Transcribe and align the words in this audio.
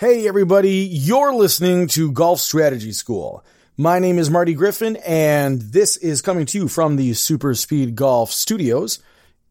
Hey 0.00 0.26
everybody, 0.26 0.88
you're 0.90 1.34
listening 1.34 1.86
to 1.88 2.10
Golf 2.10 2.40
Strategy 2.40 2.92
School. 2.92 3.44
My 3.76 3.98
name 3.98 4.18
is 4.18 4.30
Marty 4.30 4.54
Griffin 4.54 4.96
and 4.96 5.60
this 5.60 5.98
is 5.98 6.22
coming 6.22 6.46
to 6.46 6.58
you 6.60 6.68
from 6.68 6.96
the 6.96 7.12
Super 7.12 7.54
Speed 7.54 7.96
Golf 7.96 8.32
Studios 8.32 9.00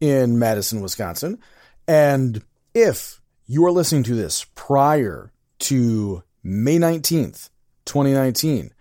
in 0.00 0.40
Madison, 0.40 0.80
Wisconsin. 0.80 1.38
And 1.86 2.42
if 2.74 3.20
you 3.46 3.64
are 3.64 3.70
listening 3.70 4.02
to 4.02 4.16
this 4.16 4.44
prior 4.56 5.30
to 5.60 6.24
May 6.42 6.78
19th, 6.78 7.50
2019, 7.84 8.72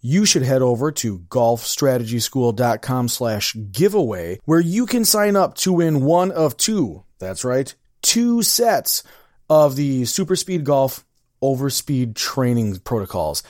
you 0.00 0.24
should 0.24 0.42
head 0.42 0.62
over 0.62 0.92
to 0.92 1.18
golfstrategyschool.com 1.18 3.08
slash 3.08 3.56
giveaway 3.72 4.38
where 4.44 4.60
you 4.60 4.86
can 4.86 5.04
sign 5.04 5.34
up 5.34 5.56
to 5.56 5.72
win 5.72 6.04
one 6.04 6.30
of 6.30 6.56
two, 6.56 7.02
that's 7.18 7.44
right, 7.44 7.74
two 8.00 8.42
sets 8.42 9.02
of 9.50 9.74
the 9.74 10.04
Super 10.04 10.36
Speed 10.36 10.64
Golf 10.64 11.04
Overspeed 11.42 12.14
training 12.14 12.78
protocols. 12.80 13.42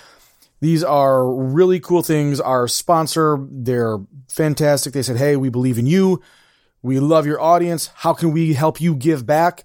These 0.61 0.85
are 0.85 1.27
really 1.33 1.81
cool 1.81 2.03
things. 2.03 2.39
Our 2.39 2.69
sponsor, 2.69 3.39
they're 3.51 3.99
fantastic. 4.29 4.93
They 4.93 5.03
said, 5.03 5.17
Hey, 5.17 5.37
we 5.37 5.49
believe 5.49 5.79
in 5.79 5.87
you. 5.87 6.23
We 6.83 7.01
love 7.01 7.27
your 7.27 7.41
audience. 7.41 7.91
How 7.95 8.13
can 8.13 8.33
we 8.33 8.55
help 8.55 8.81
you 8.81 8.95
give 8.95 9.27
back? 9.27 9.65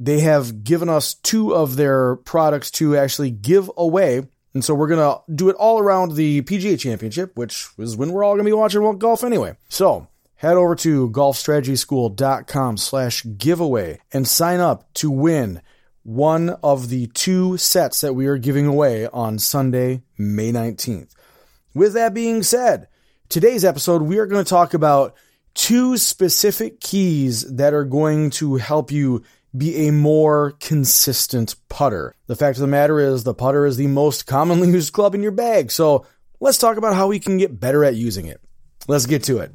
They 0.00 0.20
have 0.20 0.62
given 0.62 0.88
us 0.88 1.14
two 1.14 1.54
of 1.54 1.76
their 1.76 2.16
products 2.16 2.70
to 2.72 2.96
actually 2.96 3.30
give 3.30 3.70
away. 3.76 4.22
And 4.54 4.64
so 4.64 4.74
we're 4.74 4.88
going 4.88 5.00
to 5.00 5.32
do 5.32 5.48
it 5.48 5.56
all 5.56 5.78
around 5.78 6.14
the 6.14 6.42
PGA 6.42 6.78
Championship, 6.78 7.36
which 7.36 7.68
is 7.78 7.96
when 7.96 8.12
we're 8.12 8.24
all 8.24 8.34
going 8.34 8.44
to 8.44 8.50
be 8.50 8.52
watching 8.52 8.98
golf 8.98 9.24
anyway. 9.24 9.56
So 9.68 10.08
head 10.36 10.56
over 10.56 10.74
to 10.76 11.10
golfstrategyschool.com 11.10 12.76
slash 12.76 13.26
giveaway 13.36 14.00
and 14.12 14.26
sign 14.26 14.60
up 14.60 14.92
to 14.94 15.10
win 15.10 15.60
one 16.08 16.48
of 16.62 16.88
the 16.88 17.06
two 17.08 17.58
sets 17.58 18.00
that 18.00 18.14
we 18.14 18.26
are 18.28 18.38
giving 18.38 18.66
away 18.66 19.06
on 19.08 19.38
Sunday, 19.38 20.02
May 20.16 20.50
19th. 20.50 21.14
With 21.74 21.92
that 21.92 22.14
being 22.14 22.42
said, 22.42 22.88
today's 23.28 23.62
episode, 23.62 24.00
we 24.00 24.16
are 24.16 24.24
going 24.24 24.42
to 24.42 24.48
talk 24.48 24.72
about 24.72 25.14
two 25.52 25.98
specific 25.98 26.80
keys 26.80 27.42
that 27.56 27.74
are 27.74 27.84
going 27.84 28.30
to 28.30 28.56
help 28.56 28.90
you 28.90 29.22
be 29.54 29.86
a 29.86 29.92
more 29.92 30.52
consistent 30.60 31.56
putter. 31.68 32.14
The 32.26 32.36
fact 32.36 32.56
of 32.56 32.62
the 32.62 32.68
matter 32.68 32.98
is, 32.98 33.24
the 33.24 33.34
putter 33.34 33.66
is 33.66 33.76
the 33.76 33.86
most 33.86 34.26
commonly 34.26 34.68
used 34.72 34.94
club 34.94 35.14
in 35.14 35.22
your 35.22 35.30
bag. 35.30 35.70
So 35.70 36.06
let's 36.40 36.56
talk 36.56 36.78
about 36.78 36.94
how 36.94 37.08
we 37.08 37.20
can 37.20 37.36
get 37.36 37.60
better 37.60 37.84
at 37.84 37.96
using 37.96 38.24
it. 38.24 38.40
Let's 38.86 39.04
get 39.04 39.24
to 39.24 39.40
it. 39.40 39.52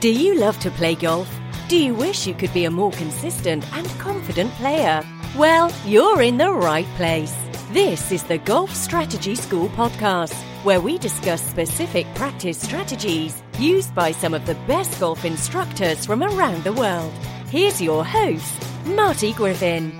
Do 0.00 0.10
you 0.10 0.36
love 0.36 0.58
to 0.60 0.70
play 0.70 0.94
golf? 0.94 1.28
Do 1.70 1.76
you 1.76 1.94
wish 1.94 2.26
you 2.26 2.34
could 2.34 2.52
be 2.52 2.64
a 2.64 2.70
more 2.72 2.90
consistent 2.90 3.64
and 3.72 3.86
confident 4.00 4.50
player? 4.54 5.04
Well, 5.36 5.72
you're 5.86 6.20
in 6.20 6.36
the 6.36 6.50
right 6.50 6.88
place. 6.96 7.32
This 7.70 8.10
is 8.10 8.24
the 8.24 8.38
Golf 8.38 8.74
Strategy 8.74 9.36
School 9.36 9.68
podcast, 9.68 10.34
where 10.64 10.80
we 10.80 10.98
discuss 10.98 11.40
specific 11.40 12.12
practice 12.16 12.60
strategies 12.60 13.40
used 13.56 13.94
by 13.94 14.10
some 14.10 14.34
of 14.34 14.46
the 14.46 14.56
best 14.66 14.98
golf 14.98 15.24
instructors 15.24 16.04
from 16.04 16.24
around 16.24 16.64
the 16.64 16.72
world. 16.72 17.12
Here's 17.50 17.80
your 17.80 18.04
host, 18.04 18.52
Marty 18.84 19.32
Griffin. 19.32 19.96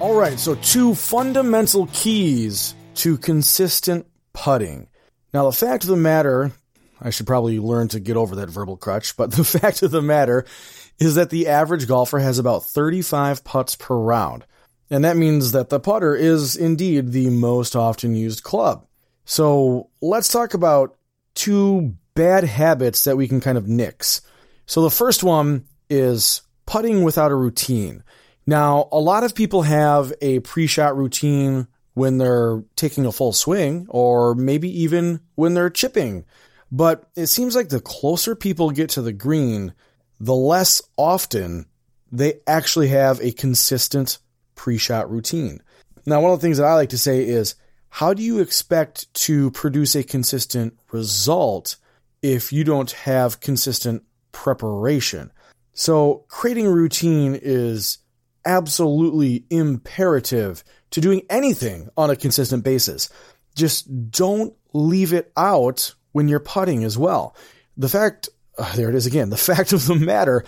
All 0.00 0.14
right, 0.14 0.38
so 0.38 0.54
two 0.56 0.94
fundamental 0.94 1.88
keys 1.94 2.74
to 2.96 3.16
consistent 3.16 4.06
putting. 4.34 4.86
Now, 5.32 5.46
the 5.46 5.56
fact 5.56 5.84
of 5.84 5.88
the 5.88 5.96
matter, 5.96 6.52
I 7.00 7.10
should 7.10 7.26
probably 7.26 7.58
learn 7.58 7.88
to 7.88 8.00
get 8.00 8.16
over 8.16 8.36
that 8.36 8.50
verbal 8.50 8.76
crutch, 8.76 9.16
but 9.16 9.30
the 9.32 9.44
fact 9.44 9.82
of 9.82 9.90
the 9.90 10.02
matter 10.02 10.44
is 10.98 11.14
that 11.14 11.30
the 11.30 11.48
average 11.48 11.88
golfer 11.88 12.18
has 12.18 12.38
about 12.38 12.64
35 12.64 13.44
putts 13.44 13.74
per 13.74 13.96
round. 13.96 14.44
And 14.90 15.04
that 15.04 15.16
means 15.16 15.52
that 15.52 15.68
the 15.68 15.80
putter 15.80 16.14
is 16.14 16.56
indeed 16.56 17.12
the 17.12 17.30
most 17.30 17.76
often 17.76 18.14
used 18.14 18.42
club. 18.42 18.86
So 19.24 19.88
let's 20.02 20.32
talk 20.32 20.54
about 20.54 20.96
two 21.34 21.94
bad 22.14 22.44
habits 22.44 23.04
that 23.04 23.16
we 23.16 23.28
can 23.28 23.40
kind 23.40 23.56
of 23.56 23.68
nix. 23.68 24.20
So 24.66 24.82
the 24.82 24.90
first 24.90 25.22
one 25.22 25.64
is 25.88 26.42
putting 26.66 27.02
without 27.02 27.30
a 27.30 27.36
routine. 27.36 28.02
Now, 28.46 28.88
a 28.90 28.98
lot 28.98 29.24
of 29.24 29.34
people 29.34 29.62
have 29.62 30.12
a 30.20 30.40
pre-shot 30.40 30.96
routine 30.96 31.68
when 31.94 32.18
they're 32.18 32.62
taking 32.76 33.06
a 33.06 33.12
full 33.12 33.32
swing 33.32 33.86
or 33.88 34.34
maybe 34.34 34.82
even 34.82 35.20
when 35.34 35.54
they're 35.54 35.70
chipping. 35.70 36.24
But 36.72 37.04
it 37.16 37.26
seems 37.26 37.56
like 37.56 37.68
the 37.68 37.80
closer 37.80 38.34
people 38.34 38.70
get 38.70 38.90
to 38.90 39.02
the 39.02 39.12
green, 39.12 39.74
the 40.18 40.34
less 40.34 40.82
often 40.96 41.66
they 42.12 42.40
actually 42.46 42.88
have 42.88 43.20
a 43.20 43.32
consistent 43.32 44.18
pre-shot 44.54 45.10
routine. 45.10 45.60
Now, 46.06 46.20
one 46.20 46.32
of 46.32 46.40
the 46.40 46.46
things 46.46 46.58
that 46.58 46.66
I 46.66 46.74
like 46.74 46.90
to 46.90 46.98
say 46.98 47.24
is, 47.24 47.54
how 47.88 48.14
do 48.14 48.22
you 48.22 48.38
expect 48.38 49.12
to 49.14 49.50
produce 49.50 49.94
a 49.94 50.04
consistent 50.04 50.78
result 50.92 51.76
if 52.22 52.52
you 52.52 52.64
don't 52.64 52.90
have 52.92 53.40
consistent 53.40 54.02
preparation. 54.32 55.32
So 55.72 56.24
creating 56.28 56.66
a 56.66 56.72
routine 56.72 57.38
is 57.40 57.98
absolutely 58.44 59.44
imperative 59.50 60.64
to 60.90 61.00
doing 61.00 61.22
anything 61.30 61.88
on 61.96 62.10
a 62.10 62.16
consistent 62.16 62.64
basis. 62.64 63.08
Just 63.54 64.10
don't 64.10 64.54
leave 64.72 65.12
it 65.12 65.32
out 65.36 65.94
when 66.12 66.28
you're 66.28 66.40
putting 66.40 66.84
as 66.84 66.96
well. 66.98 67.36
The 67.76 67.88
fact, 67.88 68.28
uh, 68.58 68.74
there 68.76 68.88
it 68.88 68.94
is 68.94 69.06
again, 69.06 69.30
the 69.30 69.36
fact 69.50 69.72
of 69.72 69.86
the 69.86 69.94
matter 69.94 70.44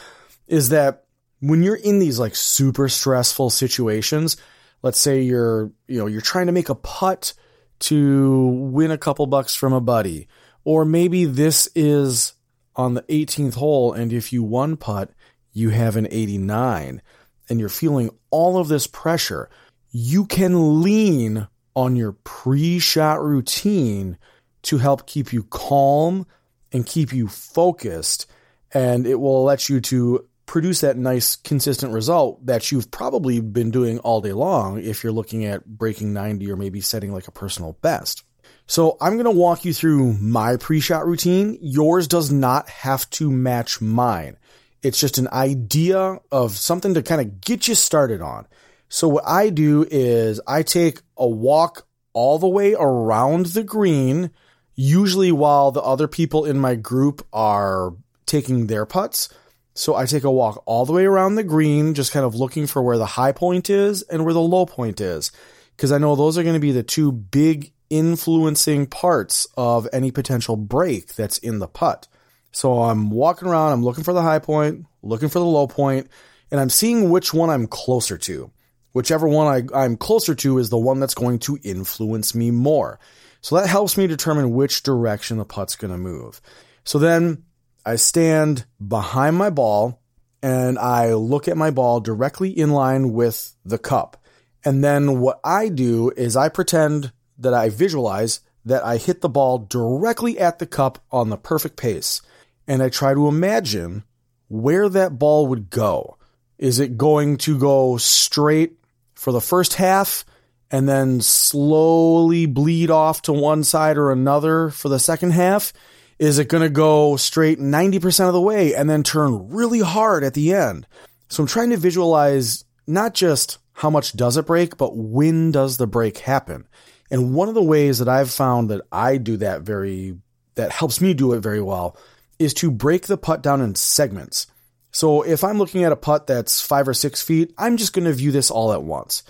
is 0.47 0.71
that 0.71 1.05
when 1.41 1.63
you're 1.63 1.77
in 1.77 1.99
these 1.99 2.19
like 2.19 2.37
super 2.37 2.89
stressful 2.89 3.51
situations, 3.51 4.37
let's 4.83 4.99
say 4.99 5.23
you're, 5.23 5.73
you 5.89 5.99
know, 5.99 6.07
you're 6.07 6.21
trying 6.21 6.47
to 6.47 6.53
make 6.53 6.69
a 6.69 6.75
putt 6.75 7.35
to 7.81 8.47
win 8.71 8.91
a 8.91 8.99
couple 8.99 9.27
bucks 9.27 9.55
from 9.55 9.73
a 9.73 9.81
buddy 9.81 10.29
or 10.65 10.85
maybe 10.85 11.25
this 11.25 11.69
is 11.75 12.35
on 12.77 12.95
the 12.95 13.03
18th 13.03 13.55
hole, 13.55 13.93
and 13.93 14.13
if 14.13 14.33
you 14.33 14.43
one 14.43 14.77
putt, 14.77 15.11
you 15.53 15.71
have 15.71 15.97
an 15.97 16.09
89, 16.11 17.03
and 17.49 17.61
you're 17.61 17.69
feeling 17.69 18.11
all 18.31 18.59
of 18.59 18.69
this 18.69 18.87
pressure. 18.87 19.51
You 19.91 20.25
can 20.25 20.83
lean 20.83 21.49
on 21.75 21.97
your 21.97 22.13
pre 22.13 22.79
shot 22.79 23.23
routine 23.23 24.19
to 24.63 24.79
help 24.79 25.07
keep 25.07 25.33
you 25.33 25.45
calm 25.45 26.27
and 26.73 26.87
keep 26.87 27.13
you 27.13 27.29
focused. 27.29 28.31
And 28.73 29.07
it 29.07 29.17
will 29.17 29.45
let 29.45 29.69
you 29.69 29.81
to 29.83 30.27
produce 30.47 30.81
that 30.81 30.97
nice, 30.97 31.37
consistent 31.37 31.93
result 31.93 32.45
that 32.47 32.71
you've 32.71 32.91
probably 32.91 33.41
been 33.41 33.71
doing 33.71 33.99
all 34.01 34.21
day 34.21 34.33
long 34.33 34.83
if 34.83 35.03
you're 35.03 35.13
looking 35.13 35.45
at 35.45 35.65
breaking 35.67 36.13
90 36.13 36.51
or 36.51 36.57
maybe 36.57 36.81
setting 36.81 37.13
like 37.13 37.29
a 37.29 37.33
personal 37.33 37.77
best. 37.81 38.25
So 38.67 38.97
I'm 39.01 39.15
going 39.15 39.25
to 39.25 39.31
walk 39.31 39.65
you 39.65 39.73
through 39.73 40.15
my 40.15 40.57
pre-shot 40.57 41.07
routine. 41.07 41.59
Yours 41.61 42.07
does 42.07 42.31
not 42.31 42.69
have 42.69 43.09
to 43.11 43.31
match 43.31 43.81
mine. 43.81 44.37
It's 44.83 45.01
just 45.01 45.19
an 45.19 45.29
idea 45.29 46.19
of 46.31 46.57
something 46.57 46.95
to 46.95 47.03
kind 47.03 47.21
of 47.21 47.41
get 47.41 47.69
you 47.69 47.75
started 47.75 48.21
on. 48.21 48.47
So 48.89 49.09
what 49.09 49.25
I 49.27 49.49
do 49.51 49.87
is 49.91 50.41
I 50.47 50.63
take 50.63 51.01
a 51.17 51.27
walk 51.27 51.87
all 52.13 52.39
the 52.39 52.49
way 52.49 52.75
around 52.75 53.47
the 53.47 53.63
green, 53.63 54.31
usually 54.75 55.33
while 55.33 55.71
the 55.71 55.83
other 55.83 56.09
people 56.09 56.45
in 56.45 56.59
my 56.59 56.75
group 56.75 57.27
are 57.33 57.95
taking 58.27 58.67
their 58.67 58.87
putts. 58.87 59.29
So 59.75 59.95
I 59.95 60.05
take 60.07 60.25
a 60.25 60.31
walk 60.31 60.63
all 60.67 60.85
the 60.85 60.93
way 60.93 61.05
around 61.05 61.35
the 61.35 61.45
green, 61.45 61.95
just 61.95 62.13
kind 62.13 62.27
of 62.27 62.35
looking 62.35 62.67
for 62.67 62.83
where 62.83 62.99
the 62.99 63.07
high 63.07 63.33
point 63.33 63.71
is 63.71 64.03
and 64.03 64.25
where 64.25 64.35
the 64.35 64.41
low 64.41 64.67
point 64.67 65.01
is. 65.01 65.33
Because 65.77 65.93
I 65.93 65.99
know 65.99 66.15
those 66.15 66.37
are 66.37 66.43
going 66.43 66.55
to 66.55 66.61
be 66.61 66.73
the 66.73 66.83
two 66.83 67.11
big 67.11 67.73
influencing 67.89 68.87
parts 68.87 69.47
of 69.57 69.89
any 69.93 70.11
potential 70.11 70.57
break 70.57 71.15
that's 71.15 71.39
in 71.39 71.59
the 71.59 71.69
putt. 71.69 72.09
So 72.51 72.83
I'm 72.83 73.11
walking 73.11 73.49
around, 73.49 73.73
I'm 73.73 73.85
looking 73.85 74.05
for 74.05 74.13
the 74.13 74.23
high 74.23 74.39
point, 74.39 74.87
looking 75.03 75.31
for 75.31 75.39
the 75.39 75.45
low 75.45 75.67
point, 75.67 76.09
and 76.51 76.61
I'm 76.61 76.71
seeing 76.71 77.11
which 77.11 77.33
one 77.33 77.51
I'm 77.51 77.67
closer 77.67 78.19
to. 78.19 78.51
Whichever 78.93 79.27
one 79.27 79.67
I, 79.75 79.85
am 79.85 79.97
closer 79.97 80.35
to 80.35 80.59
is 80.59 80.69
the 80.69 80.79
one 80.79 81.01
that's 81.01 81.15
going 81.15 81.39
to 81.41 81.59
influence 81.63 82.35
me 82.35 82.51
more. 82.51 82.99
So 83.43 83.57
that 83.57 83.69
helps 83.69 83.99
me 83.99 84.07
determine 84.07 84.55
which 84.55 84.83
direction 84.83 85.37
the 85.37 85.45
putt's 85.45 85.77
going 85.77 85.91
to 85.91 85.99
move. 85.99 86.41
So 86.85 86.99
then 86.99 87.45
I 87.85 87.97
stand 87.97 88.65
behind 88.87 89.37
my 89.37 89.51
ball 89.51 90.01
and 90.43 90.79
I 90.79 91.15
look 91.15 91.49
at 91.49 91.57
my 91.57 91.71
ball 91.71 92.01
directly 92.01 92.51
in 92.51 92.71
line 92.71 93.13
with 93.13 93.55
the 93.65 93.79
cup. 93.79 94.17
And 94.65 94.83
then 94.83 95.21
what 95.21 95.41
I 95.45 95.69
do 95.69 96.11
is 96.11 96.37
I 96.37 96.49
pretend 96.49 97.13
that 97.39 97.53
I 97.53 97.69
visualize 97.69 98.41
that 98.65 98.85
I 98.85 98.97
hit 98.97 99.21
the 99.21 99.29
ball 99.29 99.59
directly 99.59 100.39
at 100.39 100.61
the 100.61 100.67
cup 100.67 101.05
on 101.11 101.31
the 101.31 101.37
perfect 101.37 101.77
pace. 101.77 102.23
And 102.69 102.81
I 102.81 102.89
try 102.89 103.13
to 103.13 103.27
imagine 103.27 104.05
where 104.49 104.89
that 104.89 105.19
ball 105.19 105.49
would 105.49 105.69
go. 105.69 106.17
Is 106.59 106.79
it 106.79 106.97
going 106.97 107.39
to 107.39 107.59
go 107.59 107.97
straight 107.97 108.75
for 109.15 109.33
the 109.33 109.41
first 109.41 109.75
half 109.75 110.25
and 110.73 110.89
then 110.89 111.21
slowly 111.21 112.47
bleed 112.47 112.91
off 112.91 113.23
to 113.23 113.33
one 113.33 113.63
side 113.63 113.99
or 113.99 114.11
another 114.11 114.71
for 114.71 114.89
the 114.89 114.99
second 114.99 115.33
half? 115.33 115.73
Is 116.19 116.39
it 116.39 116.49
going 116.49 116.63
to 116.63 116.71
go 116.71 117.17
straight 117.17 117.59
90% 117.59 118.27
of 118.27 118.33
the 118.33 118.41
way 118.41 118.75
and 118.75 118.89
then 118.89 119.03
turn 119.03 119.51
really 119.51 119.81
hard 119.81 120.25
at 120.25 120.35
the 120.35 120.55
end? 120.55 120.87
So 121.29 121.43
I'm 121.43 121.47
trying 121.47 121.71
to 121.71 121.77
visualize 121.77 122.65
not 122.87 123.13
just 123.13 123.59
how 123.75 123.91
much 123.91 124.15
does 124.15 124.37
it 124.37 124.47
break, 124.47 124.77
but 124.77 124.97
when 124.97 125.51
does 125.51 125.77
the 125.77 125.87
break 125.87 126.19
happen? 126.19 126.67
And 127.11 127.35
one 127.35 127.49
of 127.49 127.55
the 127.55 127.63
ways 127.63 127.99
that 127.99 128.09
I've 128.09 128.31
found 128.31 128.71
that 128.71 128.83
I 128.91 129.19
do 129.19 129.37
that 129.39 129.63
very, 129.63 130.17
that 130.55 130.73
helps 130.73 131.01
me 131.01 131.13
do 131.13 131.35
it 131.35 131.41
very 131.41 131.61
well 131.61 131.97
is 132.39 132.55
to 132.55 132.71
break 132.71 133.07
the 133.07 133.19
putt 133.19 133.43
down 133.43 133.61
in 133.61 133.75
segments. 133.75 134.47
So 134.91 135.23
if 135.23 135.45
I'm 135.45 135.59
looking 135.59 135.85
at 135.85 135.93
a 135.93 135.97
putt 135.97 136.27
that's 136.27 136.61
five 136.61 136.89
or 136.89 136.95
six 136.95 137.23
feet, 137.23 137.53
I'm 137.59 137.77
just 137.77 137.93
going 137.93 138.05
to 138.05 138.13
view 138.13 138.33
this 138.33 138.51
all 138.51 138.73
at 138.73 138.83
once. 138.83 139.23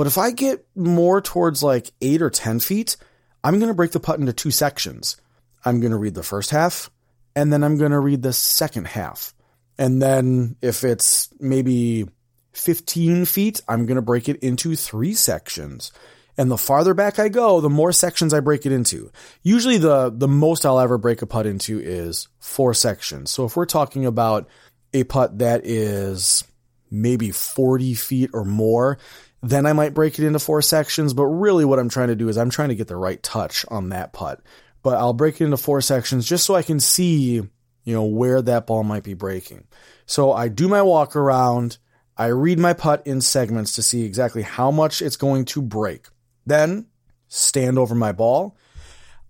But 0.00 0.06
if 0.06 0.16
I 0.16 0.30
get 0.30 0.64
more 0.74 1.20
towards 1.20 1.62
like 1.62 1.90
eight 2.00 2.22
or 2.22 2.30
10 2.30 2.60
feet, 2.60 2.96
I'm 3.44 3.58
going 3.58 3.68
to 3.68 3.74
break 3.74 3.90
the 3.90 4.00
putt 4.00 4.18
into 4.18 4.32
two 4.32 4.50
sections. 4.50 5.18
I'm 5.62 5.78
going 5.80 5.90
to 5.90 5.98
read 5.98 6.14
the 6.14 6.22
first 6.22 6.48
half 6.48 6.90
and 7.36 7.52
then 7.52 7.62
I'm 7.62 7.76
going 7.76 7.90
to 7.90 8.00
read 8.00 8.22
the 8.22 8.32
second 8.32 8.86
half. 8.86 9.34
And 9.76 10.00
then 10.00 10.56
if 10.62 10.84
it's 10.84 11.28
maybe 11.38 12.08
15 12.54 13.26
feet, 13.26 13.60
I'm 13.68 13.84
going 13.84 13.96
to 13.96 14.00
break 14.00 14.30
it 14.30 14.38
into 14.38 14.74
three 14.74 15.12
sections. 15.12 15.92
And 16.38 16.50
the 16.50 16.56
farther 16.56 16.94
back 16.94 17.18
I 17.18 17.28
go, 17.28 17.60
the 17.60 17.68
more 17.68 17.92
sections 17.92 18.32
I 18.32 18.40
break 18.40 18.64
it 18.64 18.72
into. 18.72 19.12
Usually 19.42 19.76
the, 19.76 20.08
the 20.08 20.28
most 20.28 20.64
I'll 20.64 20.80
ever 20.80 20.96
break 20.96 21.20
a 21.20 21.26
putt 21.26 21.44
into 21.44 21.78
is 21.78 22.26
four 22.38 22.72
sections. 22.72 23.30
So 23.30 23.44
if 23.44 23.54
we're 23.54 23.66
talking 23.66 24.06
about 24.06 24.48
a 24.94 25.04
putt 25.04 25.40
that 25.40 25.66
is 25.66 26.42
maybe 26.90 27.32
40 27.32 27.92
feet 27.92 28.30
or 28.32 28.46
more, 28.46 28.96
then 29.42 29.66
I 29.66 29.72
might 29.72 29.94
break 29.94 30.18
it 30.18 30.26
into 30.26 30.38
four 30.38 30.62
sections. 30.62 31.14
But 31.14 31.26
really 31.26 31.64
what 31.64 31.78
I'm 31.78 31.88
trying 31.88 32.08
to 32.08 32.16
do 32.16 32.28
is 32.28 32.36
I'm 32.36 32.50
trying 32.50 32.68
to 32.70 32.74
get 32.74 32.88
the 32.88 32.96
right 32.96 33.22
touch 33.22 33.64
on 33.68 33.90
that 33.90 34.12
putt. 34.12 34.40
But 34.82 34.96
I'll 34.96 35.12
break 35.12 35.40
it 35.40 35.44
into 35.44 35.56
four 35.56 35.80
sections 35.80 36.26
just 36.26 36.44
so 36.44 36.54
I 36.54 36.62
can 36.62 36.80
see, 36.80 37.34
you 37.84 37.94
know, 37.94 38.04
where 38.04 38.40
that 38.42 38.66
ball 38.66 38.82
might 38.82 39.02
be 39.02 39.14
breaking. 39.14 39.66
So 40.06 40.32
I 40.32 40.48
do 40.48 40.68
my 40.68 40.82
walk 40.82 41.16
around. 41.16 41.78
I 42.16 42.26
read 42.26 42.58
my 42.58 42.72
putt 42.72 43.06
in 43.06 43.20
segments 43.20 43.74
to 43.74 43.82
see 43.82 44.04
exactly 44.04 44.42
how 44.42 44.70
much 44.70 45.02
it's 45.02 45.16
going 45.16 45.44
to 45.46 45.62
break. 45.62 46.06
Then 46.46 46.86
stand 47.28 47.78
over 47.78 47.94
my 47.94 48.12
ball. 48.12 48.56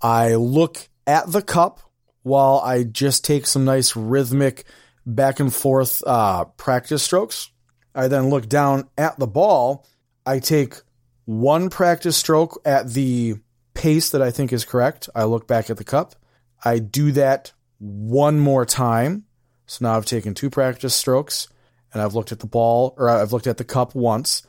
I 0.00 0.36
look 0.36 0.88
at 1.06 1.30
the 1.30 1.42
cup 1.42 1.80
while 2.22 2.60
I 2.64 2.84
just 2.84 3.24
take 3.24 3.46
some 3.46 3.64
nice 3.64 3.94
rhythmic 3.94 4.64
back 5.06 5.40
and 5.40 5.52
forth 5.52 6.02
uh, 6.06 6.44
practice 6.44 7.02
strokes. 7.02 7.50
I 7.94 8.08
then 8.08 8.30
look 8.30 8.48
down 8.48 8.88
at 8.96 9.18
the 9.18 9.26
ball. 9.26 9.86
I 10.26 10.38
take 10.38 10.74
one 11.24 11.70
practice 11.70 12.16
stroke 12.16 12.60
at 12.64 12.92
the 12.92 13.36
pace 13.74 14.10
that 14.10 14.22
I 14.22 14.30
think 14.30 14.52
is 14.52 14.64
correct. 14.64 15.08
I 15.14 15.24
look 15.24 15.46
back 15.46 15.70
at 15.70 15.76
the 15.76 15.84
cup. 15.84 16.14
I 16.64 16.78
do 16.78 17.12
that 17.12 17.52
one 17.78 18.38
more 18.38 18.66
time. 18.66 19.24
So 19.66 19.84
now 19.84 19.96
I've 19.96 20.04
taken 20.04 20.34
two 20.34 20.50
practice 20.50 20.94
strokes 20.94 21.48
and 21.92 22.02
I've 22.02 22.14
looked 22.14 22.32
at 22.32 22.40
the 22.40 22.46
ball 22.46 22.94
or 22.98 23.08
I've 23.08 23.32
looked 23.32 23.46
at 23.46 23.56
the 23.56 23.64
cup 23.64 23.94
once. 23.94 24.42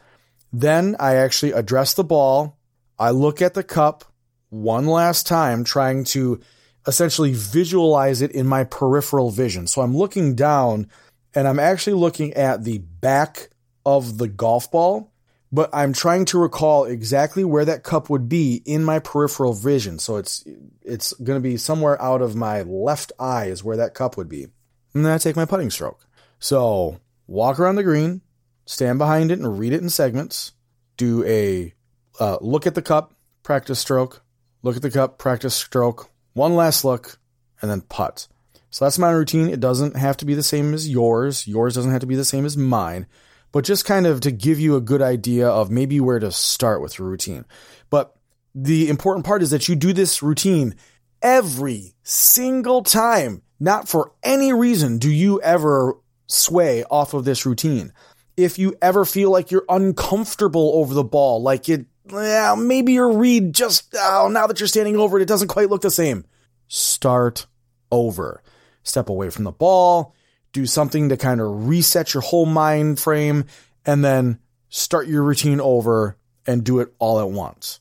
Then 0.51 0.95
I 0.99 1.15
actually 1.15 1.53
address 1.53 1.93
the 1.93 2.03
ball. 2.03 2.57
I 2.99 3.11
look 3.11 3.41
at 3.41 3.53
the 3.53 3.63
cup 3.63 4.03
one 4.49 4.85
last 4.85 5.27
time, 5.27 5.63
trying 5.63 6.03
to 6.05 6.41
essentially 6.87 7.33
visualize 7.33 8.21
it 8.21 8.31
in 8.31 8.47
my 8.47 8.63
peripheral 8.63 9.29
vision. 9.29 9.67
So 9.67 9.81
I'm 9.81 9.95
looking 9.95 10.35
down 10.35 10.89
and 11.33 11.47
I'm 11.47 11.59
actually 11.59 11.93
looking 11.93 12.33
at 12.33 12.63
the 12.63 12.79
back 12.79 13.49
of 13.85 14.17
the 14.17 14.27
golf 14.27 14.71
ball, 14.71 15.10
but 15.51 15.69
I'm 15.73 15.93
trying 15.93 16.25
to 16.25 16.39
recall 16.39 16.85
exactly 16.85 17.43
where 17.43 17.65
that 17.65 17.83
cup 17.83 18.09
would 18.09 18.29
be 18.29 18.61
in 18.65 18.83
my 18.83 18.99
peripheral 18.99 19.53
vision. 19.53 19.99
So 19.99 20.17
it's 20.17 20.45
it's 20.81 21.13
going 21.13 21.37
to 21.37 21.43
be 21.43 21.57
somewhere 21.57 22.01
out 22.01 22.21
of 22.21 22.35
my 22.35 22.61
left 22.61 23.11
eye 23.19 23.45
is 23.45 23.63
where 23.63 23.77
that 23.77 23.93
cup 23.93 24.17
would 24.17 24.29
be. 24.29 24.47
And 24.93 25.05
then 25.05 25.11
I 25.11 25.17
take 25.17 25.35
my 25.35 25.45
putting 25.45 25.69
stroke. 25.69 26.05
So 26.39 26.99
walk 27.27 27.59
around 27.59 27.75
the 27.75 27.83
green, 27.83 28.21
stand 28.65 28.97
behind 28.97 29.31
it 29.31 29.39
and 29.39 29.59
read 29.59 29.73
it 29.73 29.81
in 29.81 29.89
segments. 29.89 30.53
Do 30.97 31.23
a 31.25 31.73
uh, 32.19 32.37
look 32.41 32.65
at 32.65 32.75
the 32.75 32.81
cup, 32.81 33.13
practice 33.43 33.79
stroke, 33.79 34.23
look 34.61 34.75
at 34.75 34.81
the 34.81 34.91
cup, 34.91 35.17
practice 35.17 35.55
stroke, 35.55 36.09
one 36.33 36.55
last 36.55 36.85
look, 36.85 37.19
and 37.61 37.69
then 37.69 37.81
putt. 37.81 38.27
So 38.69 38.85
that's 38.85 38.99
my 38.99 39.11
routine. 39.11 39.49
It 39.49 39.59
doesn't 39.59 39.97
have 39.97 40.15
to 40.17 40.25
be 40.25 40.33
the 40.33 40.43
same 40.43 40.73
as 40.73 40.87
yours. 40.87 41.45
Yours 41.45 41.75
doesn't 41.75 41.91
have 41.91 42.01
to 42.01 42.07
be 42.07 42.15
the 42.15 42.23
same 42.23 42.45
as 42.45 42.55
mine, 42.55 43.05
but 43.51 43.65
just 43.65 43.85
kind 43.85 44.07
of 44.07 44.21
to 44.21 44.31
give 44.31 44.59
you 44.59 44.75
a 44.75 44.81
good 44.81 45.01
idea 45.01 45.47
of 45.47 45.69
maybe 45.69 45.99
where 45.99 46.19
to 46.19 46.31
start 46.31 46.81
with 46.81 46.97
your 46.97 47.07
routine. 47.07 47.45
But 47.89 48.15
the 48.55 48.89
important 48.89 49.25
part 49.25 49.41
is 49.41 49.51
that 49.51 49.67
you 49.67 49.75
do 49.75 49.93
this 49.93 50.23
routine 50.23 50.75
every 51.21 51.93
single 52.03 52.83
time. 52.83 53.41
Not 53.59 53.87
for 53.87 54.11
any 54.23 54.53
reason 54.53 54.97
do 54.97 55.11
you 55.11 55.41
ever 55.41 55.95
sway 56.31 56.83
off 56.85 57.13
of 57.13 57.25
this 57.25 57.45
routine. 57.45 57.93
If 58.37 58.57
you 58.57 58.75
ever 58.81 59.05
feel 59.05 59.29
like 59.29 59.51
you're 59.51 59.65
uncomfortable 59.69 60.71
over 60.75 60.93
the 60.93 61.03
ball, 61.03 61.41
like 61.41 61.69
it, 61.69 61.85
yeah, 62.11 62.55
maybe 62.57 62.93
your 62.93 63.11
read 63.11 63.53
just, 63.53 63.93
oh, 63.97 64.29
now 64.31 64.47
that 64.47 64.59
you're 64.59 64.67
standing 64.67 64.95
over 64.95 65.19
it, 65.19 65.21
it 65.21 65.27
doesn't 65.27 65.49
quite 65.49 65.69
look 65.69 65.81
the 65.81 65.91
same. 65.91 66.25
Start 66.67 67.45
over. 67.91 68.41
Step 68.83 69.09
away 69.09 69.29
from 69.29 69.43
the 69.43 69.51
ball, 69.51 70.15
do 70.53 70.65
something 70.65 71.09
to 71.09 71.17
kind 71.17 71.41
of 71.41 71.67
reset 71.67 72.13
your 72.13 72.21
whole 72.21 72.45
mind 72.45 72.99
frame, 72.99 73.45
and 73.85 74.03
then 74.03 74.39
start 74.69 75.07
your 75.07 75.23
routine 75.23 75.61
over 75.61 76.17
and 76.45 76.63
do 76.63 76.79
it 76.79 76.93
all 76.99 77.19
at 77.19 77.29
once. 77.29 77.79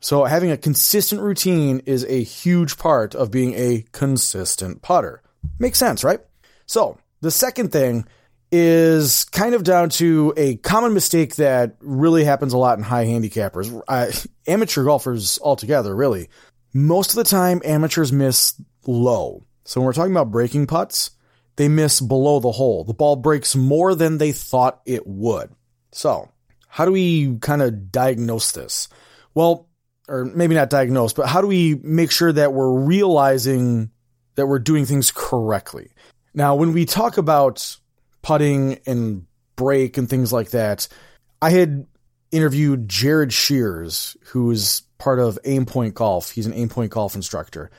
So 0.00 0.24
having 0.24 0.50
a 0.50 0.56
consistent 0.56 1.20
routine 1.20 1.82
is 1.84 2.04
a 2.04 2.22
huge 2.22 2.78
part 2.78 3.14
of 3.14 3.30
being 3.30 3.54
a 3.54 3.84
consistent 3.92 4.82
putter. 4.82 5.22
Makes 5.58 5.78
sense, 5.78 6.04
right? 6.04 6.20
So 6.66 6.98
the 7.20 7.30
second 7.30 7.72
thing 7.72 8.06
is 8.50 9.24
kind 9.24 9.54
of 9.54 9.64
down 9.64 9.90
to 9.90 10.32
a 10.36 10.56
common 10.56 10.94
mistake 10.94 11.36
that 11.36 11.76
really 11.80 12.24
happens 12.24 12.52
a 12.52 12.58
lot 12.58 12.78
in 12.78 12.84
high 12.84 13.04
handicappers, 13.04 14.28
amateur 14.46 14.84
golfers 14.84 15.38
altogether, 15.42 15.94
really. 15.94 16.28
Most 16.72 17.10
of 17.10 17.16
the 17.16 17.24
time, 17.24 17.60
amateurs 17.64 18.12
miss 18.12 18.54
low. 18.86 19.42
So 19.64 19.80
when 19.80 19.86
we're 19.86 19.92
talking 19.92 20.12
about 20.12 20.30
breaking 20.30 20.66
putts, 20.66 21.10
they 21.58 21.68
miss 21.68 22.00
below 22.00 22.38
the 22.38 22.52
hole. 22.52 22.84
The 22.84 22.94
ball 22.94 23.16
breaks 23.16 23.56
more 23.56 23.96
than 23.96 24.18
they 24.18 24.30
thought 24.30 24.80
it 24.86 25.04
would. 25.08 25.50
So, 25.90 26.30
how 26.68 26.84
do 26.84 26.92
we 26.92 27.36
kind 27.38 27.62
of 27.62 27.90
diagnose 27.90 28.52
this? 28.52 28.88
Well, 29.34 29.68
or 30.06 30.24
maybe 30.24 30.54
not 30.54 30.70
diagnose, 30.70 31.12
but 31.12 31.26
how 31.26 31.40
do 31.40 31.48
we 31.48 31.74
make 31.82 32.12
sure 32.12 32.32
that 32.32 32.52
we're 32.52 32.70
realizing 32.70 33.90
that 34.36 34.46
we're 34.46 34.60
doing 34.60 34.86
things 34.86 35.10
correctly? 35.10 35.90
Now, 36.32 36.54
when 36.54 36.72
we 36.72 36.84
talk 36.84 37.18
about 37.18 37.76
putting 38.22 38.78
and 38.86 39.26
break 39.56 39.98
and 39.98 40.08
things 40.08 40.32
like 40.32 40.50
that, 40.50 40.86
I 41.42 41.50
had 41.50 41.88
interviewed 42.30 42.88
Jared 42.88 43.32
Shears, 43.32 44.16
who 44.26 44.52
is 44.52 44.82
part 44.98 45.18
of 45.18 45.40
Aimpoint 45.44 45.94
Golf. 45.94 46.30
He's 46.30 46.46
an 46.46 46.52
Aimpoint 46.52 46.90
Golf 46.90 47.16
instructor. 47.16 47.72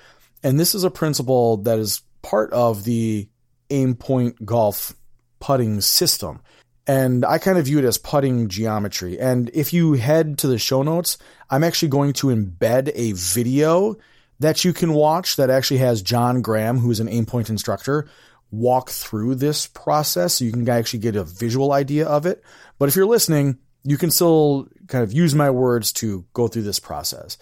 And 0.43 0.59
this 0.59 0.75
is 0.75 0.83
a 0.83 0.91
principle 0.91 1.57
that 1.63 1.79
is 1.79 2.01
part 2.21 2.51
of 2.51 2.83
the 2.83 3.29
Aimpoint 3.69 4.43
Golf 4.45 4.95
putting 5.39 5.81
system. 5.81 6.41
And 6.87 7.23
I 7.23 7.37
kind 7.37 7.57
of 7.57 7.65
view 7.65 7.77
it 7.79 7.85
as 7.85 7.97
putting 7.97 8.49
geometry. 8.49 9.19
And 9.19 9.49
if 9.53 9.73
you 9.73 9.93
head 9.93 10.39
to 10.39 10.47
the 10.47 10.57
show 10.57 10.81
notes, 10.81 11.17
I'm 11.49 11.63
actually 11.63 11.89
going 11.89 12.13
to 12.13 12.27
embed 12.27 12.91
a 12.95 13.11
video 13.11 13.95
that 14.39 14.65
you 14.65 14.73
can 14.73 14.93
watch 14.93 15.35
that 15.35 15.49
actually 15.49 15.79
has 15.79 16.01
John 16.01 16.41
Graham, 16.41 16.79
who's 16.79 16.99
an 16.99 17.07
Aimpoint 17.07 17.49
instructor, 17.49 18.07
walk 18.51 18.89
through 18.89 19.35
this 19.35 19.67
process 19.67 20.35
so 20.35 20.45
you 20.45 20.51
can 20.51 20.67
actually 20.67 20.99
get 20.99 21.15
a 21.15 21.23
visual 21.23 21.73
idea 21.73 22.07
of 22.07 22.25
it. 22.25 22.43
But 22.79 22.89
if 22.89 22.95
you're 22.95 23.05
listening, 23.05 23.59
you 23.83 23.97
can 23.97 24.11
still 24.11 24.67
kind 24.87 25.03
of 25.03 25.13
use 25.13 25.35
my 25.35 25.49
words 25.49 25.93
to 25.93 26.25
go 26.33 26.47
through 26.47 26.63
this 26.63 26.79
process. 26.79 27.37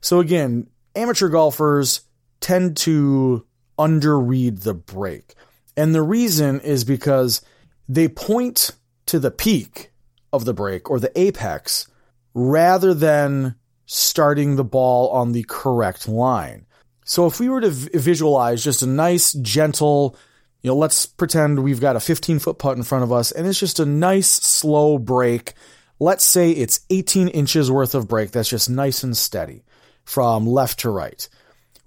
So 0.00 0.20
again, 0.20 0.68
amateur 0.96 1.28
golfers 1.28 2.00
tend 2.40 2.76
to 2.78 3.46
underread 3.78 4.62
the 4.62 4.74
break. 4.74 5.34
And 5.78 5.94
the 5.94 6.02
reason 6.02 6.58
is 6.58 6.82
because 6.82 7.40
they 7.88 8.08
point 8.08 8.72
to 9.06 9.20
the 9.20 9.30
peak 9.30 9.92
of 10.32 10.44
the 10.44 10.52
break 10.52 10.90
or 10.90 10.98
the 10.98 11.16
apex 11.16 11.86
rather 12.34 12.92
than 12.92 13.54
starting 13.86 14.56
the 14.56 14.64
ball 14.64 15.08
on 15.10 15.30
the 15.30 15.44
correct 15.48 16.08
line. 16.08 16.66
So 17.04 17.26
if 17.26 17.38
we 17.38 17.48
were 17.48 17.60
to 17.60 17.70
v- 17.70 17.96
visualize 17.96 18.64
just 18.64 18.82
a 18.82 18.88
nice, 18.88 19.34
gentle, 19.34 20.16
you 20.62 20.68
know, 20.68 20.76
let's 20.76 21.06
pretend 21.06 21.62
we've 21.62 21.80
got 21.80 21.94
a 21.94 22.00
15 22.00 22.40
foot 22.40 22.58
putt 22.58 22.76
in 22.76 22.82
front 22.82 23.04
of 23.04 23.12
us 23.12 23.30
and 23.30 23.46
it's 23.46 23.60
just 23.60 23.78
a 23.78 23.86
nice, 23.86 24.28
slow 24.28 24.98
break. 24.98 25.54
Let's 26.00 26.24
say 26.24 26.50
it's 26.50 26.80
18 26.90 27.28
inches 27.28 27.70
worth 27.70 27.94
of 27.94 28.08
break 28.08 28.32
that's 28.32 28.48
just 28.48 28.68
nice 28.68 29.04
and 29.04 29.16
steady 29.16 29.62
from 30.04 30.44
left 30.44 30.80
to 30.80 30.90
right. 30.90 31.28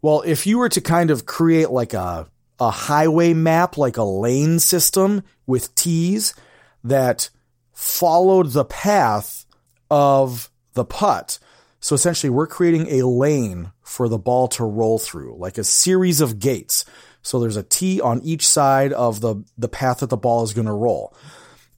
Well, 0.02 0.24
if 0.26 0.48
you 0.48 0.60
were 0.60 0.70
to 0.70 0.80
kind 0.80 1.12
of 1.12 1.26
create 1.26 1.72
like 1.72 1.94
a, 1.94 2.31
a 2.62 2.70
highway 2.70 3.34
map, 3.34 3.76
like 3.76 3.98
a 3.98 4.04
lane 4.04 4.60
system 4.60 5.24
with 5.48 5.74
T's 5.74 6.36
that 6.84 7.32
followed 7.74 8.52
the 8.52 8.66
path 8.66 9.48
of 9.90 10.52
the 10.74 10.86
putt. 10.86 11.40
So 11.80 11.96
essentially, 11.96 12.30
we're 12.30 12.46
creating 12.46 12.88
a 12.88 13.08
lane 13.08 13.72
for 13.82 14.08
the 14.08 14.20
ball 14.20 14.48
to 14.50 14.64
roll 14.64 15.00
through, 15.00 15.38
like 15.40 15.58
a 15.58 15.64
series 15.64 16.22
of 16.22 16.38
gates. 16.38 16.86
So 17.24 17.40
there's 17.40 17.58
a 17.58 17.64
T 17.64 18.00
on 18.00 18.22
each 18.22 18.48
side 18.48 18.94
of 18.94 19.22
the, 19.22 19.44
the 19.58 19.68
path 19.68 20.02
that 20.02 20.12
the 20.12 20.16
ball 20.18 20.44
is 20.44 20.54
going 20.54 20.68
to 20.68 20.72
roll. 20.72 21.16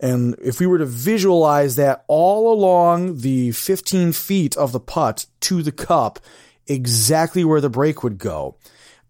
And 0.01 0.35
if 0.43 0.59
we 0.59 0.67
were 0.67 0.79
to 0.79 0.85
visualize 0.85 1.77
that 1.77 2.03
all 2.09 2.51
along 2.51 3.19
the 3.19 3.51
15 3.51 4.11
feet 4.11 4.57
of 4.57 4.73
the 4.73 4.81
putt 4.81 5.27
to 5.41 5.63
the 5.63 5.71
cup, 5.71 6.19
exactly 6.67 7.45
where 7.45 7.61
the 7.61 7.69
break 7.69 8.03
would 8.03 8.17
go, 8.17 8.57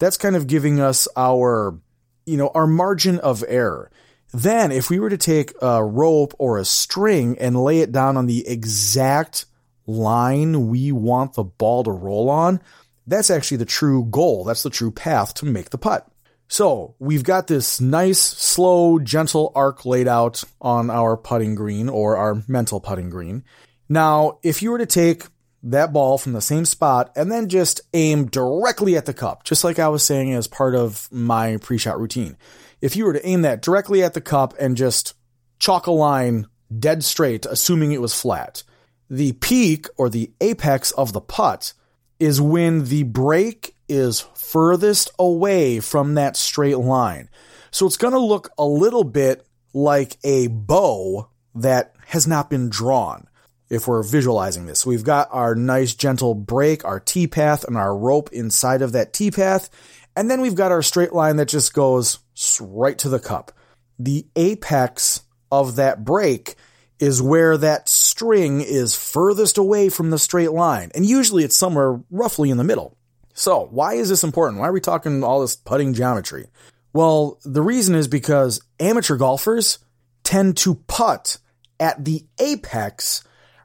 that's 0.03 0.17
kind 0.17 0.36
of 0.36 0.48
giving 0.48 0.79
us 0.79 1.07
our, 1.15 1.79
you 2.25 2.38
know, 2.38 2.51
our 2.53 2.67
margin 2.67 3.19
of 3.19 3.43
error. 3.48 3.91
Then, 4.33 4.72
if 4.72 4.89
we 4.89 5.00
were 5.00 5.10
to 5.10 5.17
take 5.17 5.53
a 5.62 5.83
rope 5.83 6.33
or 6.39 6.57
a 6.57 6.65
string 6.65 7.38
and 7.39 7.63
lay 7.63 7.79
it 7.79 7.91
down 7.91 8.17
on 8.17 8.25
the 8.25 8.48
exact 8.48 9.45
line 9.86 10.69
we 10.69 10.91
want 10.91 11.33
the 11.33 11.43
ball 11.43 11.83
to 11.83 11.91
roll 11.91 12.29
on, 12.29 12.62
that's 13.05 13.29
actually 13.29 13.57
the 13.57 13.65
true 13.65 14.05
goal. 14.05 14.43
That's 14.43 14.63
the 14.63 14.69
true 14.69 14.91
path 14.91 15.36
to 15.36 15.45
make 15.45 15.69
the 15.69 15.77
putt. 15.77 16.07
So 16.48 16.95
we've 17.00 17.24
got 17.24 17.48
this 17.48 17.79
nice, 17.79 18.19
slow, 18.19 19.00
gentle 19.00 19.51
arc 19.55 19.86
laid 19.86 20.07
out 20.07 20.43
on 20.62 20.89
our 20.89 21.15
putting 21.17 21.55
green 21.55 21.89
or 21.89 22.17
our 22.17 22.43
mental 22.48 22.79
putting 22.79 23.10
green. 23.10 23.43
Now, 23.89 24.39
if 24.43 24.62
you 24.62 24.72
were 24.72 24.77
to 24.79 24.86
take 24.86 25.25
that 25.63 25.93
ball 25.93 26.17
from 26.17 26.34
the 26.34 26.41
same 26.41 26.65
spot 26.65 27.12
and 27.15 27.32
then 27.32 27.48
just 27.48 27.82
aim 27.93 28.25
directly 28.25 28.98
at 28.98 29.05
the 29.05 29.13
cup, 29.13 29.43
just 29.46 29.63
like 29.63 29.79
I 29.79 29.88
was 29.88 30.03
saying 30.03 30.34
as 30.34 30.48
part 30.48 30.75
of 30.75 31.10
my 31.12 31.58
pre 31.58 31.77
shot 31.77 32.00
routine, 32.00 32.38
if 32.82 32.96
you 32.96 33.05
were 33.05 33.13
to 33.13 33.25
aim 33.25 33.43
that 33.43 33.62
directly 33.62 34.03
at 34.03 34.13
the 34.13 34.22
cup 34.22 34.53
and 34.60 34.75
just 34.75 35.13
chalk 35.60 35.88
a 35.88 35.91
line 35.91 36.48
dead 36.77 37.03
straight, 37.03 37.46
assuming 37.46 37.93
it 37.93 38.01
was 38.01 38.20
flat, 38.20 38.63
the 39.10 39.32
peak 39.34 39.88
or 39.98 40.10
the 40.10 40.32
apex 40.41 40.91
of 40.91 41.13
the 41.13 41.22
putt 41.22 41.74
is 42.20 42.41
when 42.41 42.86
the 42.86 43.03
break 43.03 43.75
is 43.88 44.22
furthest 44.34 45.12
away 45.17 45.79
from 45.79 46.15
that 46.15 46.36
straight 46.36 46.77
line. 46.77 47.29
So 47.72 47.86
it's 47.86 47.98
going 47.98 48.13
to 48.13 48.20
look 48.20 48.50
a 48.58 48.65
little 48.65 49.03
bit 49.03 49.48
like 49.74 50.17
a 50.24 50.48
bow 50.48 51.29
that 51.55 51.96
has 52.08 52.27
not 52.27 52.50
been 52.50 52.70
drawn 52.70 53.27
if 53.70 53.88
we're 53.88 54.03
visualizing 54.03 54.65
this. 54.65 54.79
So 54.79 54.89
we've 54.89 55.03
got 55.03 55.29
our 55.32 55.55
nice 55.55 55.96
gentle 55.96 56.36
break, 56.36 56.86
our 56.86 57.00
T 57.00 57.27
path, 57.27 57.63
and 57.63 57.77
our 57.77 57.96
rope 57.96 58.29
inside 58.32 58.82
of 58.82 58.91
that 58.91 59.13
T 59.13 59.32
path. 59.32 59.70
And 60.15 60.29
then 60.29 60.41
we've 60.41 60.55
got 60.55 60.72
our 60.72 60.82
straight 60.82 61.13
line 61.13 61.38
that 61.38 61.48
just 61.48 61.74
goes 61.74 62.20
right 62.62 62.98
to 63.00 63.10
the 63.10 63.20
cup. 63.20 63.51
The 63.98 64.25
apex 64.36 65.22
of 65.51 65.75
that 65.77 66.03
break 66.03 66.55
is 67.00 67.22
where 67.22 67.58
that 67.58 67.89
string 67.89 68.62
is 68.62 68.96
furthest 68.96 69.58
away 69.58 69.89
from 69.89 70.10
the 70.10 70.20
straight 70.20 70.51
line. 70.51 70.91
And 70.96 71.05
usually 71.05 71.43
it's 71.43 71.55
somewhere 71.55 72.00
roughly 72.12 72.50
in 72.50 72.58
the 72.58 72.63
middle. 72.63 72.98
So 73.34 73.67
why 73.72 73.96
is 73.96 74.10
this 74.10 74.24
important? 74.24 74.62
Why 74.62 74.67
are 74.67 74.74
we 74.74 74.79
talking 74.79 75.24
all 75.24 75.41
this 75.41 75.55
putting 75.55 75.93
geometry? 75.93 76.48
Well, 76.93 77.39
the 77.43 77.62
reason 77.62 77.96
is 77.96 78.08
because 78.08 78.62
amateur 78.79 79.17
golfers 79.17 79.79
tend 80.24 80.58
to 80.58 80.75
putt 80.75 81.39
at 81.79 82.05
the 82.05 82.25
apex 82.39 83.24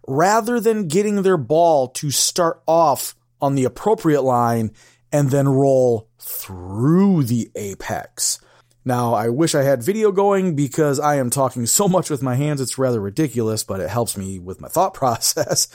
rather 0.09 0.59
than 0.59 0.89
getting 0.89 1.23
their 1.23 1.37
ball 1.37 1.89
to 1.89 2.11
start 2.11 2.63
off 2.67 3.15
on 3.41 3.55
the 3.55 3.65
appropriate 3.65 4.23
line 4.23 4.73
and 5.13 5.31
then 5.31 5.47
roll 5.49 6.09
through 6.19 7.23
the 7.25 7.51
apex. 7.55 8.41
Now, 8.85 9.13
I 9.13 9.29
wish 9.29 9.55
I 9.55 9.63
had 9.63 9.83
video 9.83 10.11
going 10.11 10.57
because 10.57 10.99
I 10.99 11.17
am 11.17 11.29
talking 11.29 11.67
so 11.67 11.89
much 11.89 12.09
with 12.09 12.23
my 12.23 12.37
hands, 12.37 12.61
it's 12.61 12.79
rather 12.79 13.01
ridiculous, 13.01 13.63
but 13.63 13.81
it 13.81 13.91
helps 13.91 14.17
me 14.17 14.39
with 14.39 14.61
my 14.63 14.69
thought 14.69 14.95
process. 14.95 15.69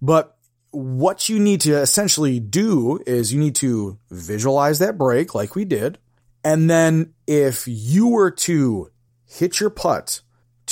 But 0.00 0.36
what 0.70 1.28
you 1.28 1.40
need 1.40 1.60
to 1.62 1.74
essentially 1.76 2.38
do 2.38 3.00
is 3.06 3.32
you 3.32 3.40
need 3.40 3.56
to 3.56 3.98
visualize 4.10 4.78
that 4.78 4.98
break 4.98 5.34
like 5.34 5.56
we 5.56 5.64
did. 5.64 5.98
And 6.44 6.70
then 6.70 7.14
if 7.26 7.64
you 7.66 8.08
were 8.08 8.30
to 8.30 8.90
hit 9.26 9.58
your 9.58 9.70
putt 9.70 10.20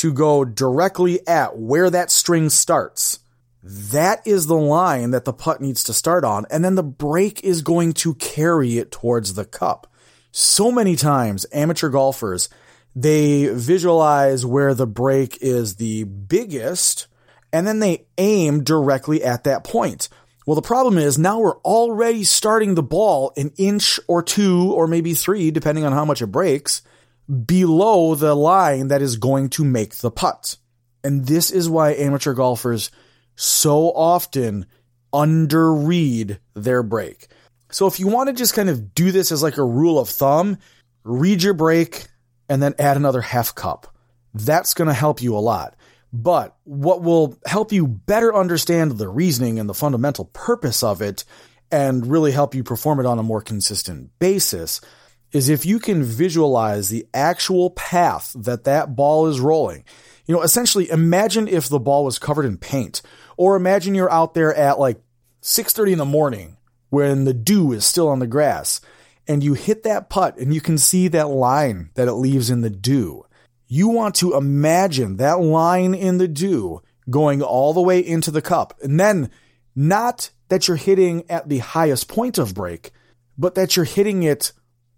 to 0.03 0.13
go 0.13 0.45
directly 0.45 1.25
at 1.29 1.57
where 1.57 1.89
that 1.89 2.11
string 2.11 2.51
starts, 2.51 3.21
that 3.63 4.21
is 4.27 4.49
the 4.49 4.57
line 4.57 5.13
that 5.13 5.25
the 5.25 5.33
putt 5.33 5.61
needs 5.61 5.85
to 5.85 5.93
start 5.93 6.25
on. 6.25 6.45
And 6.51 6.65
then 6.65 6.75
the 6.75 6.83
break 6.83 7.45
is 7.45 7.63
going 7.63 7.93
to 7.93 8.17
carry 8.17 8.79
it 8.79 8.91
towards 8.91 9.35
the 9.35 9.45
cup. 9.45 9.87
So 10.33 10.73
many 10.73 10.97
times, 10.97 11.47
amateur 11.53 11.89
golfers, 11.89 12.49
they 12.97 13.47
visualize 13.47 14.45
where 14.45 14.75
the 14.75 14.89
break 14.89 15.39
is 15.41 15.77
the 15.77 16.03
biggest 16.03 17.07
and 17.53 17.65
then 17.65 17.79
they 17.79 18.07
aim 18.19 18.65
directly 18.65 19.23
at 19.23 19.45
that 19.45 19.63
point. 19.63 20.09
Well, 20.49 20.57
the 20.57 20.63
problem 20.63 20.99
is 20.99 21.17
now 21.17 21.39
we're 21.39 21.59
already 21.59 22.25
starting 22.25 22.75
the 22.75 22.83
ball 22.83 23.33
an 23.37 23.53
inch 23.57 24.01
or 24.09 24.21
two 24.21 24.73
or 24.73 24.89
maybe 24.89 25.15
three, 25.15 25.53
depending 25.53 25.85
on 25.85 25.93
how 25.93 26.05
much 26.05 26.23
it 26.23 26.27
breaks, 26.27 26.83
below 27.47 28.15
the 28.15 28.35
line 28.35 28.89
that 28.89 29.03
is 29.03 29.17
going 29.17 29.49
to 29.51 29.65
make 29.65 29.97
the 29.97 30.11
putt. 30.11 30.57
And 31.05 31.27
this 31.27 31.51
is 31.51 31.69
why 31.69 31.95
amateur 31.95 32.35
golfers 32.35 32.91
so 33.37 33.91
often 33.91 34.67
underread 35.13 36.39
their 36.55 36.83
break. 36.83 37.29
So 37.71 37.87
if 37.87 37.99
you 37.99 38.07
want 38.07 38.29
to 38.29 38.35
just 38.35 38.55
kind 38.55 38.69
of 38.69 38.95
do 38.95 39.13
this 39.13 39.33
as 39.33 39.43
like 39.43 39.57
a 39.57 39.65
rule 39.65 39.99
of 39.99 40.09
thumb, 40.09 40.59
read 41.05 41.43
your 41.43 41.55
break 41.55 42.07
and 42.49 42.63
then 42.63 42.75
add 42.79 42.97
another 42.97 43.21
half 43.21 43.55
cup. 43.55 43.95
That's 44.35 44.75
going 44.75 44.89
to 44.89 44.95
help 44.95 45.23
you 45.23 45.37
a 45.37 45.41
lot. 45.41 45.77
But 46.13 46.55
what 46.65 47.03
will 47.03 47.39
help 47.47 47.73
you 47.73 47.87
better 47.87 48.35
understand 48.35 48.93
the 48.93 49.09
reasoning 49.09 49.59
and 49.59 49.69
the 49.69 49.75
fundamental 49.75 50.27
purpose 50.27 50.83
of 50.83 51.01
it 51.01 51.25
and 51.71 52.07
really 52.07 52.33
help 52.33 52.55
you 52.55 52.63
perform 52.63 53.01
it 53.01 53.07
on 53.07 53.19
a 53.19 53.23
more 53.23 53.41
consistent 53.41 54.11
basis 54.19 54.83
is 55.33 55.49
if 55.49 55.65
you 55.65 55.79
can 55.79 56.03
visualize 56.03 56.89
the 56.89 57.07
actual 57.15 57.71
path 57.71 58.33
that 58.37 58.65
that 58.65 58.95
ball 58.95 59.27
is 59.27 59.41
rolling. 59.41 59.85
You 60.27 60.35
know, 60.35 60.43
essentially 60.43 60.89
imagine 60.91 61.49
if 61.49 61.69
the 61.69 61.81
ball 61.81 62.05
was 62.05 62.19
covered 62.19 62.45
in 62.45 62.59
paint 62.59 63.03
or 63.37 63.57
imagine 63.57 63.95
you're 63.95 64.13
out 64.13 64.35
there 64.35 64.55
at 64.55 64.79
like 64.79 65.01
6:30 65.41 65.93
in 65.93 65.99
the 65.99 66.05
morning 66.05 66.57
when 66.91 67.25
the 67.25 67.35
dew 67.35 67.73
is 67.73 67.85
still 67.85 68.09
on 68.09 68.19
the 68.19 68.27
grass 68.27 68.81
and 69.27 69.43
you 69.43 69.55
hit 69.55 69.83
that 69.83 70.11
putt 70.11 70.37
and 70.39 70.55
you 70.55 70.61
can 70.61 70.79
see 70.79 71.09
that 71.09 71.29
line 71.29 71.91
that 71.95 72.09
it 72.09 72.15
leaves 72.15 72.51
in 72.51 72.61
the 72.61 72.71
dew. 72.71 73.25
You 73.67 73.89
want 73.89 74.15
to 74.17 74.37
imagine 74.37 75.17
that 75.17 75.41
line 75.41 75.95
in 75.95 76.19
the 76.19 76.29
dew 76.29 76.83
going 77.09 77.43
all 77.43 77.73
the 77.73 77.81
way 77.81 77.99
into 77.99 78.31
the 78.31 78.43
cup. 78.43 78.75
And 78.83 79.01
then 79.01 79.31
not 79.75 80.31
that 80.49 80.69
you're 80.69 80.77
hitting 80.77 81.25
at 81.31 81.49
the 81.49 81.59
highest 81.59 82.09
point 82.09 82.39
of 82.39 82.55
break, 82.55 82.93
but 83.39 83.55
that 83.55 83.75
you're 83.75 83.85
hitting 83.85 84.23
it 84.23 84.53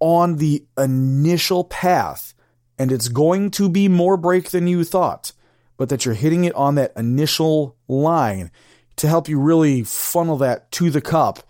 on 0.05 0.37
the 0.37 0.63
initial 0.77 1.65
path. 1.65 2.35
And 2.79 2.93
it's 2.93 3.09
going 3.09 3.51
to 3.53 3.71
be 3.71 3.89
more 3.89 4.19
break 4.19 4.51
than 4.51 4.67
you 4.67 4.85
thought, 4.85 5.33
but 5.79 5.89
that 5.89 6.05
you're 6.05 6.15
hitting 6.15 6.45
it 6.45 6.55
on 6.55 6.75
that 6.75 6.93
initial 6.95 7.77
line 7.89 8.51
to 8.97 9.09
help 9.09 9.31
you 9.31 9.41
really 9.41 9.83
funnel 9.83 10.37
that 10.37 10.71
to 10.73 10.91
the 10.91 11.01
cup 11.01 11.43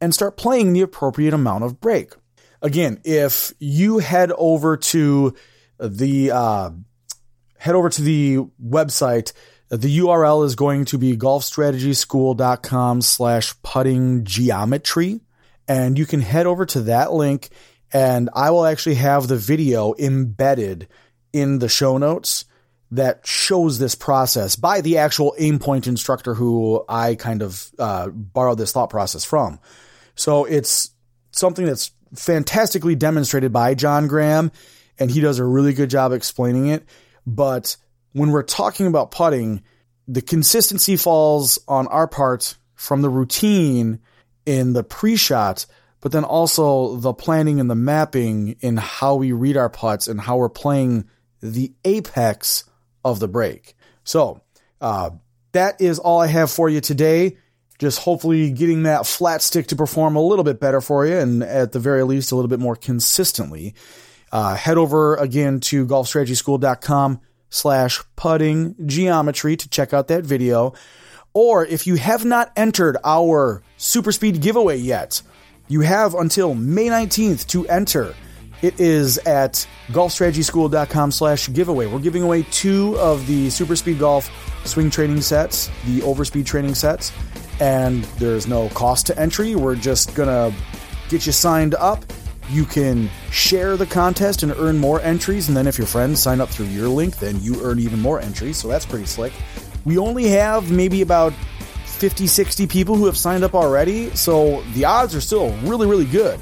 and 0.00 0.12
start 0.12 0.36
playing 0.36 0.72
the 0.72 0.80
appropriate 0.80 1.32
amount 1.32 1.62
of 1.62 1.80
break. 1.80 2.14
Again, 2.60 3.00
if 3.04 3.52
you 3.60 3.98
head 3.98 4.32
over 4.32 4.76
to 4.76 5.34
the 5.78 6.32
uh, 6.32 6.70
head 7.62 7.76
over 7.76 7.88
to 7.88 8.02
the 8.02 8.38
website. 8.60 9.32
The 9.68 9.98
URL 10.00 10.44
is 10.44 10.54
going 10.54 10.84
to 10.86 10.98
be 10.98 11.16
golfstrategyschool.com 11.16 13.00
slash 13.00 13.54
putting 13.62 14.24
geometry. 14.24 15.20
And 15.68 15.96
you 15.96 16.04
can 16.04 16.20
head 16.20 16.46
over 16.46 16.66
to 16.66 16.80
that 16.82 17.12
link 17.12 17.50
And 17.92 18.30
I 18.34 18.50
will 18.50 18.64
actually 18.64 18.96
have 18.96 19.28
the 19.28 19.36
video 19.36 19.94
embedded 19.98 20.88
in 21.32 21.58
the 21.58 21.68
show 21.68 21.98
notes 21.98 22.44
that 22.90 23.26
shows 23.26 23.78
this 23.78 23.94
process 23.94 24.54
by 24.54 24.82
the 24.82 24.98
actual 24.98 25.34
Aimpoint 25.38 25.86
instructor 25.86 26.34
who 26.34 26.84
I 26.88 27.14
kind 27.14 27.42
of 27.42 27.70
uh, 27.78 28.08
borrowed 28.08 28.58
this 28.58 28.72
thought 28.72 28.90
process 28.90 29.24
from. 29.24 29.60
So 30.14 30.44
it's 30.44 30.90
something 31.30 31.64
that's 31.64 31.90
fantastically 32.14 32.94
demonstrated 32.94 33.52
by 33.52 33.74
John 33.74 34.08
Graham, 34.08 34.52
and 34.98 35.10
he 35.10 35.20
does 35.20 35.38
a 35.38 35.44
really 35.44 35.72
good 35.72 35.88
job 35.88 36.12
explaining 36.12 36.66
it. 36.66 36.84
But 37.26 37.76
when 38.12 38.30
we're 38.30 38.42
talking 38.42 38.86
about 38.86 39.10
putting, 39.10 39.62
the 40.06 40.20
consistency 40.20 40.96
falls 40.96 41.58
on 41.66 41.86
our 41.86 42.06
part 42.06 42.56
from 42.74 43.00
the 43.00 43.08
routine 43.08 44.00
in 44.44 44.74
the 44.74 44.84
pre-shot, 44.84 45.64
but 46.02 46.12
then 46.12 46.24
also 46.24 46.96
the 46.96 47.14
planning 47.14 47.58
and 47.60 47.70
the 47.70 47.74
mapping 47.74 48.56
in 48.60 48.76
how 48.76 49.14
we 49.14 49.32
read 49.32 49.56
our 49.56 49.70
putts 49.70 50.08
and 50.08 50.20
how 50.20 50.36
we're 50.36 50.50
playing 50.50 51.08
the 51.40 51.72
apex 51.84 52.64
of 53.04 53.20
the 53.20 53.28
break. 53.28 53.74
So, 54.04 54.42
uh, 54.80 55.10
that 55.52 55.80
is 55.80 55.98
all 55.98 56.20
I 56.20 56.26
have 56.26 56.50
for 56.50 56.68
you 56.68 56.80
today. 56.80 57.38
Just 57.78 58.00
hopefully 58.00 58.50
getting 58.50 58.82
that 58.82 59.06
flat 59.06 59.42
stick 59.42 59.68
to 59.68 59.76
perform 59.76 60.16
a 60.16 60.20
little 60.20 60.44
bit 60.44 60.60
better 60.60 60.80
for 60.80 61.06
you 61.06 61.16
and 61.16 61.42
at 61.42 61.72
the 61.72 61.78
very 61.78 62.04
least 62.04 62.32
a 62.32 62.36
little 62.36 62.48
bit 62.48 62.60
more 62.60 62.76
consistently. 62.76 63.74
Uh, 64.30 64.56
head 64.56 64.78
over 64.78 65.16
again 65.16 65.60
to 65.60 65.86
golfstrategyschool.com 65.86 67.20
slash 67.50 68.02
putting 68.16 68.74
geometry 68.86 69.56
to 69.56 69.68
check 69.68 69.92
out 69.92 70.08
that 70.08 70.24
video. 70.24 70.72
Or 71.34 71.64
if 71.64 71.86
you 71.86 71.96
have 71.96 72.24
not 72.24 72.50
entered 72.56 72.96
our 73.04 73.62
super 73.76 74.12
speed 74.12 74.40
giveaway 74.40 74.78
yet, 74.78 75.22
you 75.68 75.80
have 75.80 76.14
until 76.14 76.54
May 76.54 76.86
19th 76.86 77.46
to 77.48 77.66
enter. 77.68 78.14
It 78.62 78.78
is 78.78 79.18
at 79.18 79.66
golfstrategyschool.com 79.88 81.10
slash 81.10 81.52
giveaway. 81.52 81.86
We're 81.86 81.98
giving 81.98 82.22
away 82.22 82.44
two 82.50 82.96
of 82.98 83.26
the 83.26 83.50
super 83.50 83.74
speed 83.74 83.98
golf 83.98 84.30
swing 84.64 84.90
training 84.90 85.20
sets, 85.22 85.68
the 85.86 86.00
overspeed 86.00 86.46
training 86.46 86.74
sets, 86.74 87.12
and 87.60 88.04
there's 88.18 88.46
no 88.46 88.68
cost 88.70 89.06
to 89.08 89.18
entry. 89.18 89.56
We're 89.56 89.74
just 89.74 90.14
gonna 90.14 90.54
get 91.08 91.26
you 91.26 91.32
signed 91.32 91.74
up 91.74 92.04
you 92.52 92.64
can 92.64 93.08
share 93.30 93.76
the 93.76 93.86
contest 93.86 94.42
and 94.42 94.52
earn 94.58 94.78
more 94.78 95.00
entries, 95.00 95.48
and 95.48 95.56
then 95.56 95.66
if 95.66 95.78
your 95.78 95.86
friends 95.86 96.20
sign 96.20 96.40
up 96.40 96.48
through 96.50 96.66
your 96.66 96.88
link, 96.88 97.16
then 97.18 97.40
you 97.40 97.62
earn 97.64 97.78
even 97.78 98.00
more 98.00 98.20
entries, 98.20 98.56
so 98.58 98.68
that's 98.68 98.84
pretty 98.84 99.06
slick. 99.06 99.32
We 99.84 99.98
only 99.98 100.28
have 100.28 100.70
maybe 100.70 101.02
about 101.02 101.32
50, 102.02 102.26
60 102.26 102.66
people 102.66 102.96
who 102.96 103.06
have 103.06 103.16
signed 103.16 103.44
up 103.44 103.54
already, 103.54 104.12
so 104.16 104.60
the 104.74 104.84
odds 104.84 105.14
are 105.14 105.20
still 105.20 105.52
really, 105.58 105.86
really 105.86 106.04
good 106.04 106.40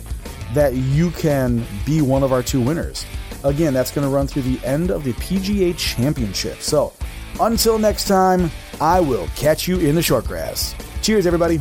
that 0.54 0.72
you 0.72 1.10
can 1.10 1.62
be 1.84 2.00
one 2.00 2.22
of 2.22 2.32
our 2.32 2.42
two 2.42 2.62
winners. 2.62 3.04
Again, 3.44 3.74
that's 3.74 3.90
going 3.90 4.06
to 4.06 4.10
run 4.10 4.26
through 4.26 4.40
the 4.40 4.58
end 4.64 4.90
of 4.90 5.04
the 5.04 5.12
PGA 5.12 5.76
Championship. 5.76 6.62
So 6.62 6.94
until 7.42 7.78
next 7.78 8.08
time, 8.08 8.50
I 8.80 9.00
will 9.00 9.28
catch 9.36 9.68
you 9.68 9.78
in 9.80 9.94
the 9.94 10.00
short 10.00 10.24
grass. 10.24 10.74
Cheers, 11.02 11.26
everybody. 11.26 11.60